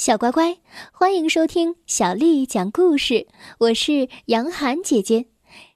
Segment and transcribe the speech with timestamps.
[0.00, 0.56] 小乖乖，
[0.92, 3.26] 欢迎收听小丽讲故事。
[3.58, 5.26] 我是杨涵姐姐。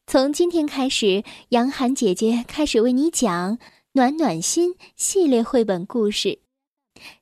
[0.07, 3.58] 从今天开始，杨涵姐姐开始为你讲
[3.92, 6.39] 《暖暖心》系列绘本故事。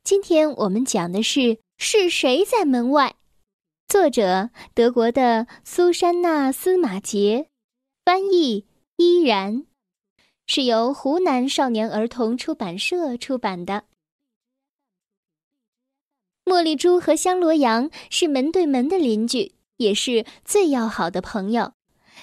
[0.04, 3.16] 今天我们讲的是“是谁在门外”，
[3.88, 7.48] 作者德国的苏珊娜·司马杰，
[8.04, 8.64] 翻译
[8.94, 9.66] 依然，
[10.46, 13.82] 是由湖南少年儿童出版社出版的。
[16.45, 21.73] 茉莉猪和香罗羊是门对门的邻居，也是最要好的朋友。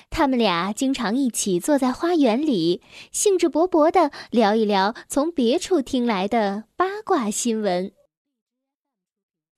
[0.09, 2.81] 他们俩经常一起坐在花园里，
[3.11, 7.91] 兴致勃勃地聊一聊从别处听来的八卦新闻。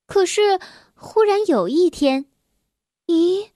[0.07, 0.59] 可是，
[0.93, 2.25] 忽然有一天，
[3.07, 3.49] 咦，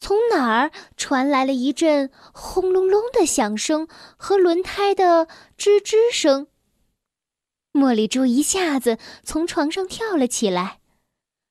[0.00, 5.26] 从哪儿传来了一阵轰隆隆的响声和轮胎的
[5.56, 6.48] 吱吱声？
[7.72, 10.80] 茉莉猪一下子从床上跳了起来，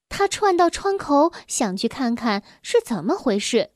[0.07, 3.72] 她窜到窗口，想去看看是怎么回事。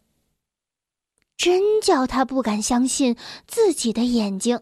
[1.35, 4.61] 真叫她不敢相信自己的眼睛。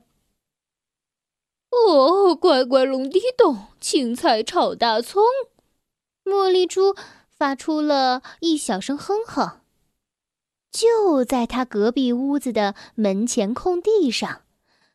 [1.69, 5.23] 哦，乖乖龙地咚，青菜炒大葱。
[6.23, 6.95] 茉莉猪
[7.29, 9.59] 发出了一小声哼哼。
[10.71, 14.41] 就在他隔壁屋子的门前空地上，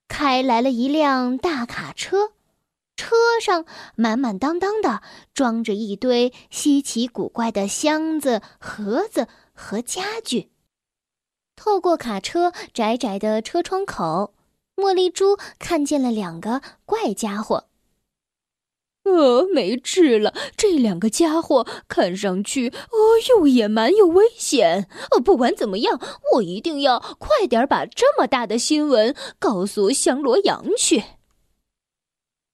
[0.08, 2.32] 开来了一辆大卡车。
[2.98, 5.00] 车上满满当当的
[5.32, 10.50] 装着一堆稀奇古怪的箱子、盒子和家具。
[11.54, 14.34] 透过卡车窄窄的车窗口，
[14.76, 17.68] 茉莉猪看见了两个怪家伙。
[19.04, 20.34] 呃，没治了！
[20.54, 22.98] 这两个家伙看上去，呃，
[23.30, 24.86] 又野蛮又危险。
[25.12, 25.98] 呃，不管怎么样，
[26.34, 31.04] 我一定要快点把这么大的新闻告诉香罗羊去。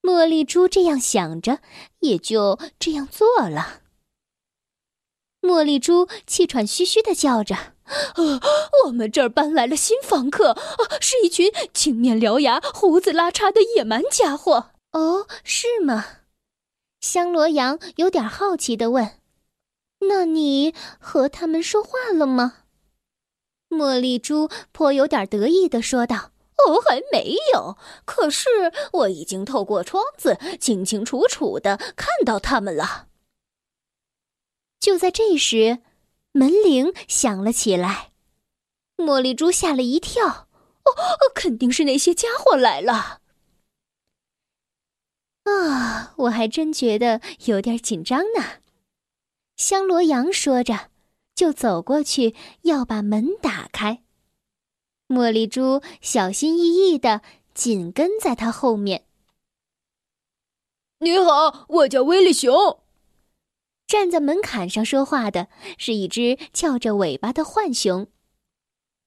[0.05, 1.61] 茉莉猪这样想着，
[2.01, 3.81] 也就这样做了。
[5.41, 7.73] 茉莉猪气喘吁吁的叫着
[8.17, 8.39] ：“呃，
[8.85, 16.05] 我们这儿搬来了新房客，啊，是一群青面獠牙、胡子拉碴的野蛮家伙。”哦，是吗？
[17.01, 19.13] 香罗羊有点好奇的问
[20.09, 22.59] ：“那你和他们说话了吗？”
[23.71, 26.33] 茉莉猪颇有点得意的说道。
[26.57, 27.77] 哦，还没有。
[28.05, 28.49] 可是
[28.93, 33.09] 我已经透过窗子清清楚楚的看到他们了。
[34.79, 35.83] 就在这时，
[36.33, 38.13] 门铃响了起来，
[38.97, 40.49] 茉莉猪吓了一跳。
[40.85, 40.93] 哦，
[41.35, 43.21] 肯定是那些家伙来了。
[45.45, 48.61] 啊，我还真觉得有点紧张呢。
[49.57, 50.91] 香罗羊说着，
[51.35, 54.03] 就走过去要把门打开。
[55.09, 57.21] 茉莉猪小心翼翼的
[57.53, 59.05] 紧跟在他后面。
[61.01, 62.81] 你好，我叫威利熊。
[63.87, 68.07] 站在门槛上说话的是一只翘着尾巴的浣熊。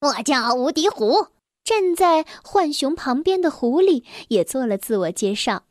[0.01, 1.27] 我叫无敌狐。
[1.63, 5.63] 站在浣熊旁边的狐狸也做了自我介绍。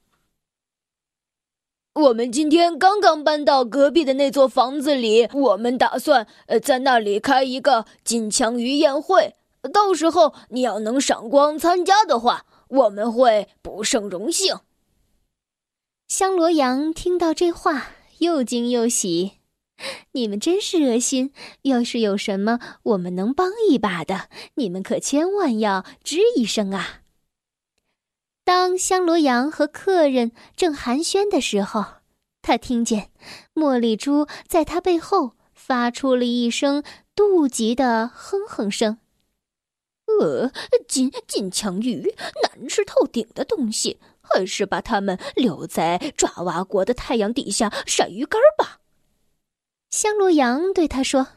[1.95, 9.37] 我们今天刚刚搬到隔壁的那座房子里，我们打算呃在那里开一个金枪鱼宴会。
[9.69, 14.61] 到时候你要能赏光参加的话，我们会不胜荣幸。
[16.09, 17.89] 香罗羊听到这话，
[18.19, 19.33] 又惊又喜。
[20.13, 21.33] 你们真是热心，
[21.63, 27.03] 要是有什么我们能帮一把的，你们可千万要吱一声啊！
[28.43, 31.85] 当香罗羊和客人正寒暄的时候，
[32.41, 33.11] 他听见
[33.55, 36.83] 茉莉猪在他背后发出了一声
[37.15, 38.99] 妒忌的哼哼声。
[40.21, 40.51] 呃，
[40.89, 48.81] 金金枪鱼，难吃透顶的东西，还是把它们留在爪哇国的太阳底下晒鱼干吧。
[49.91, 51.29] 香罗阳对他说：“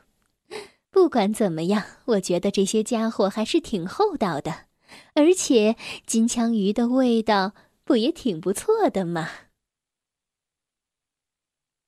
[0.89, 4.65] 不管怎么样，我觉得这些家伙还是挺厚道的，
[5.13, 5.75] 而且
[6.05, 7.53] 金枪鱼的味道
[7.83, 9.29] 不也挺不错的吗？”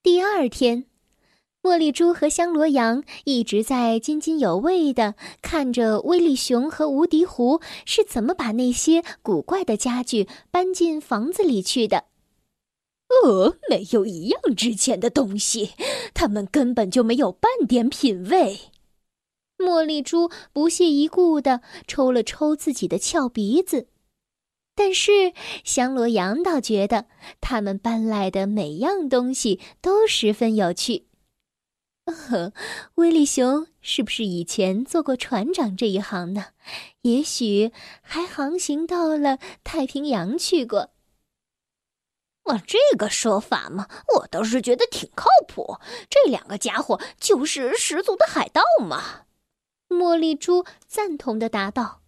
[0.03, 0.90] 第二天。
[1.63, 5.13] 茉莉猪和香罗羊一直在津津有味地
[5.43, 12.05] 看着威利熊和无敌狐是怎么把那些古怪的家具搬进房子里去的。
[13.23, 15.73] 呃，没有一样值钱的东西，
[16.15, 18.57] 他们根本就没有半点品味。
[19.59, 23.87] 茉莉猪不屑一顾地抽了抽自己的翘鼻子，
[24.73, 25.33] 但是
[25.63, 27.05] 香罗羊倒觉得
[27.39, 31.05] 他们搬来的每样东西都十分有趣。
[32.13, 32.53] 呵，
[32.95, 36.47] 威利熊是不是以前做过船长这一行呢？
[37.01, 37.71] 也许
[38.01, 40.91] 还航行到了太平洋去过。
[42.43, 45.77] 啊，这个说法嘛，我倒是觉得挺靠谱。
[46.09, 49.25] 这两个家伙就是十足的海盗嘛。
[49.87, 52.01] 茉莉猪赞同的答道。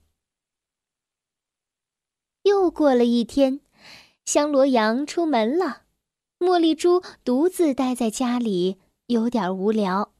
[2.43, 3.61] 又过了一天，
[4.25, 5.83] 香罗羊出门了，
[6.39, 10.13] 茉莉猪独自待在家里，有点无聊。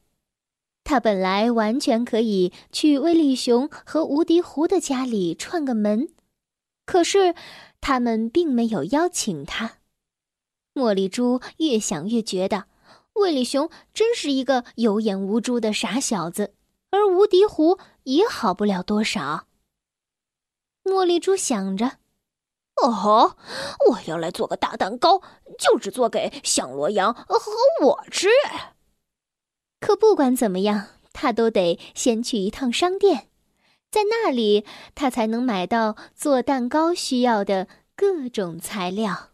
[0.84, 6.10] 他本来完全可以去威利熊和无敌狐的家里串个门，
[6.84, 7.34] 可是
[7.80, 9.78] 他们并没有邀请他。
[10.74, 12.64] 茉莉猪越想越觉得，
[13.14, 16.54] 威利熊真是一个有眼无珠的傻小子，
[16.90, 19.46] 而无敌狐也好不了多少。
[20.82, 21.92] 茉莉猪想着
[22.82, 23.36] ：“哦吼，
[23.88, 25.22] 我要来做个大蛋糕，
[25.58, 27.40] 就是做给响罗羊和
[27.80, 28.28] 我吃。”
[29.84, 33.28] 可不管怎么样，他都得先去一趟商店，
[33.90, 34.64] 在那里
[34.94, 39.32] 他才能买到做蛋糕需要的各种材料。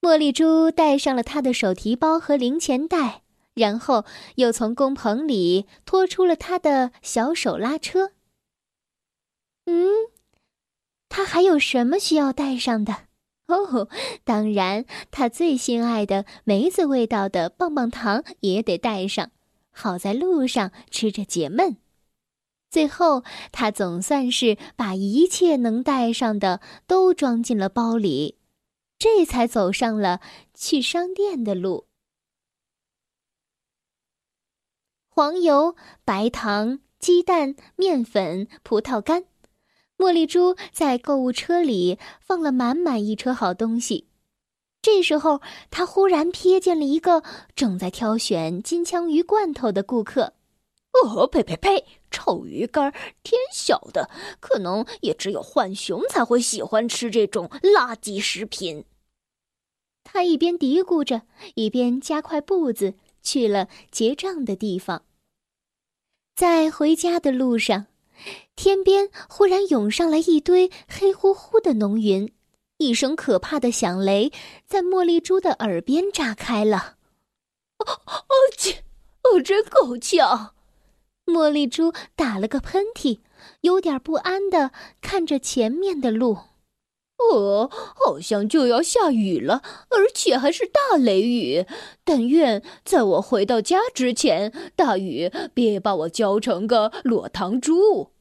[0.00, 3.22] 茉莉猪带上了他的手提包和零钱袋，
[3.54, 4.04] 然后
[4.36, 8.12] 又从工棚里拖出了他的小手拉车。
[9.64, 9.88] 嗯，
[11.08, 13.09] 他还有什么需要带上的？
[13.50, 13.88] 哦，
[14.22, 19.30] 当然，他最心爱的梅子味道的棒棒糖也得带上，
[19.70, 21.76] 好在路上吃着解闷。
[22.70, 28.36] 最后，他总算是把一切能带上的都装进了包里，
[28.96, 30.20] 这才走上了
[30.54, 31.86] 去商店的路。
[35.08, 35.74] 黄油、
[36.04, 39.24] 白糖、鸡蛋、面粉、葡萄干。
[40.00, 44.08] 茉莉猪在购物车里放了满满一车好东西，
[44.80, 47.22] 这时候他忽然瞥见了一个
[47.54, 50.32] 正在挑选金枪鱼罐头的顾客。
[51.04, 51.84] 哦，呸呸呸！
[52.10, 52.90] 臭鱼干，
[53.22, 54.08] 天晓得，
[54.40, 58.86] 可能也只有浣熊才会喜欢吃这种垃圾食品。
[60.02, 61.22] 他一边嘀咕着，
[61.56, 65.02] 一边加快步子去了结账的地方。
[66.34, 67.88] 在回家的路上。
[68.56, 72.32] 天边忽然涌上来一堆黑乎乎的浓云，
[72.78, 74.30] 一声可怕的响雷
[74.66, 76.96] 在茉莉珠的耳边炸开了。
[77.78, 78.14] 哦哦
[78.56, 78.82] 切！
[79.22, 80.54] 哦，真够呛！
[81.24, 83.20] 茉莉珠打了个喷嚏，
[83.62, 86.38] 有点不安的看着前面的路。
[87.32, 91.66] 哦，好像就要下雨了，而且还是大雷雨。
[92.02, 98.12] 但愿在我回到家之前，大雨别把我浇成个落汤猪。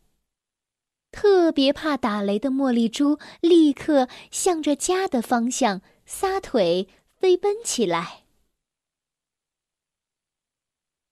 [1.12, 8.26] 特别怕打雷的茉莉猪立刻向着家的方向撒腿飞奔起来。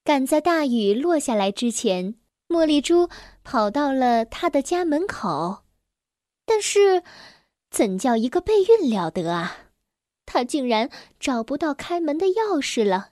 [0.04, 2.16] 赶在大雨落下来之前，
[2.50, 3.10] 茉莉猪
[3.44, 5.64] 跑到了他的家门口，
[6.46, 7.02] 但是。
[7.78, 9.68] 怎叫一个备孕了得啊！
[10.26, 10.90] 他竟然
[11.20, 13.12] 找不到开门的钥匙了，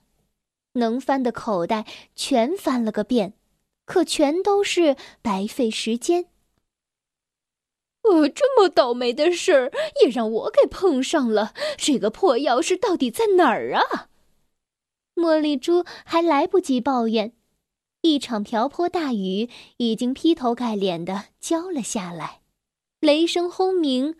[0.72, 1.86] 能翻的口袋
[2.16, 3.34] 全翻了个遍，
[3.84, 6.24] 可全都是白费时间。
[8.02, 9.70] 呃，这么倒霉的事儿
[10.02, 11.54] 也让我给碰上了。
[11.76, 14.08] 这个破钥匙到底在哪儿啊？
[15.14, 17.32] 茉莉珠还来不及抱怨，
[18.00, 22.40] 一场瓢泼大雨已经劈头盖脸的浇了下来，
[22.98, 24.16] 雷声轰鸣。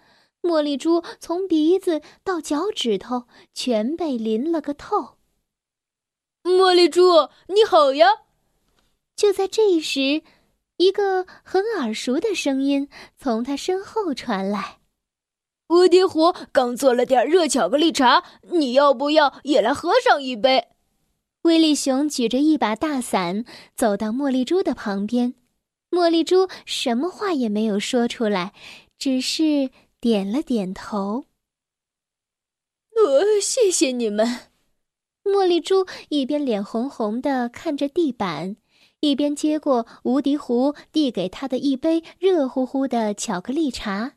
[0.46, 5.16] 茉莉珠从鼻子到脚趾头全被淋了个透。
[6.44, 8.06] 茉莉珠，你好呀！
[9.16, 10.23] 就在这时，
[10.76, 14.78] 一个很耳熟的声音从他身后传来
[15.68, 20.68] ：“无敌虎刚做了点热巧克力茶，你要不要也来喝上一杯？”
[21.42, 23.44] 威利熊举着一把大伞
[23.75, 25.35] 走到茉莉珠的旁边，
[25.90, 28.52] 茉莉珠什么话也没有说出来，
[28.97, 29.70] 只是。
[30.00, 31.24] 点了点头。
[32.94, 34.26] 呃，谢谢你们。
[35.24, 38.56] 茉莉猪一边脸红红的看着地板，
[39.00, 44.14] 一边接过无敌壶递给他的一杯热乎乎的巧克力茶。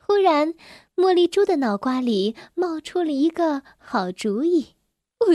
[0.00, 0.54] 忽然，
[0.96, 4.74] 茉莉猪的脑瓜里冒出了一个好主意：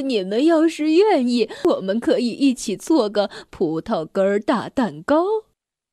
[0.03, 5.25] 你们要是愿意，我们可以一起做个葡萄干大蛋糕。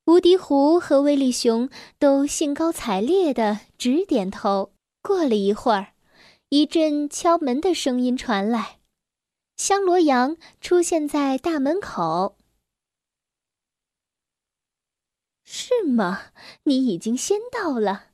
[0.05, 4.73] 无敌狐和威利熊都兴高采烈地直点头。
[5.01, 5.93] 过了一会儿，
[6.49, 8.79] 一阵敲门的声音传来，
[9.57, 12.37] 香罗羊出现在大门口。
[15.43, 16.31] 是吗？
[16.63, 18.07] 你已经先到了。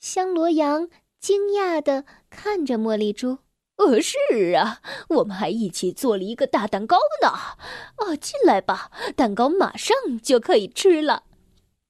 [0.00, 0.88] 香罗羊
[1.20, 3.38] 惊讶地看着茉莉猪。
[3.80, 4.18] 呃，是
[4.56, 7.28] 啊，我们还一起做了一个大蛋糕呢。
[7.28, 11.24] 啊，进来吧，蛋糕马上就可以吃了。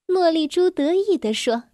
[0.06, 1.64] 茉莉猪得意地说。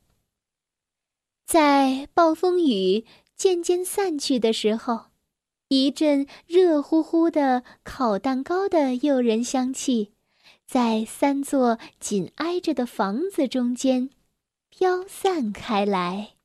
[1.47, 3.05] 在暴风雨、
[3.37, 5.07] 渐渐散去的时候，
[5.69, 10.13] 一阵热乎乎的烤蛋糕的诱人香气，
[10.67, 14.11] 在三座紧挨着的房子中间
[14.71, 16.36] 飘散开来。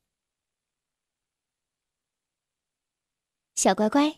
[3.55, 4.15] 小乖乖，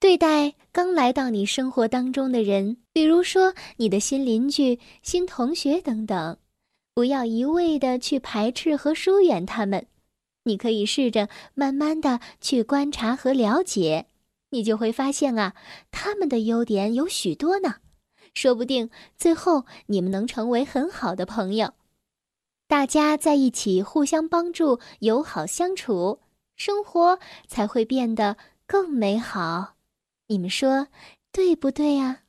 [0.00, 6.38] 对待刚来到你生活当中的人，比如说你的新邻居、新同学等等，
[6.94, 9.86] 不要一味的去排斥和疏远他们。
[10.44, 14.06] 你可以试着慢慢的去观察和了解，
[14.50, 15.54] 你就会发现啊，
[15.90, 17.76] 他们的优点有许多呢。
[18.34, 21.74] 说不定最后你们能成为很好的朋友，
[22.66, 26.20] 大家在一起互相帮助，友好相处。
[26.58, 28.36] 生活才会变得
[28.66, 29.74] 更美好，
[30.26, 30.88] 你们说
[31.30, 32.22] 对不对呀？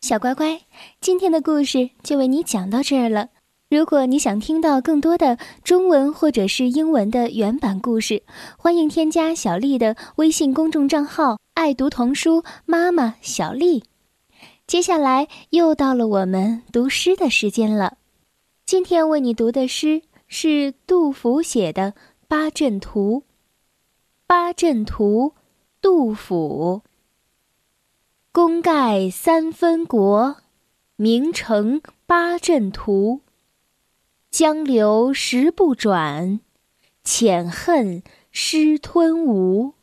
[0.00, 0.60] 小乖乖，
[1.00, 3.30] 今天的故事就为你讲到这儿了。
[3.68, 8.22] 如果你想听到更多的中文或者是英文的原版故事，
[8.56, 13.82] 欢迎添加小丽的微信公众账号“爱读童书妈妈小丽”。
[14.68, 17.96] 接下来又到了我们读诗的时间了。
[18.64, 21.92] 今天为你读的诗是杜甫写的
[22.28, 23.24] 《八阵图》。
[24.34, 25.34] 八阵图，
[25.82, 26.80] 杜甫。
[28.32, 30.38] 功盖三分国，
[30.96, 33.20] 名成八阵图。
[34.30, 36.40] 江流石不转，
[37.04, 39.74] 浅恨湿吞吴。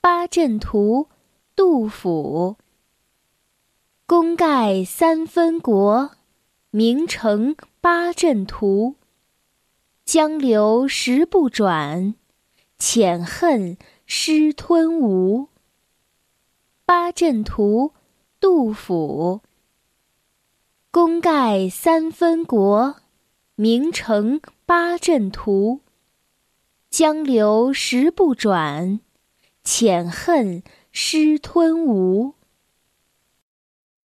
[0.00, 1.06] 八阵图，
[1.54, 2.56] 杜甫。
[4.04, 6.10] 功盖三分国，
[6.72, 8.96] 名成八阵图。
[10.04, 12.16] 江流石不转。
[12.84, 15.46] 浅恨失吞吴。
[16.84, 17.92] 八阵图，
[18.40, 19.40] 杜甫。
[20.90, 22.96] 功盖三分国，
[23.54, 25.82] 名成八阵图。
[26.90, 28.98] 江流石不转，
[29.62, 32.34] 浅恨失吞吴。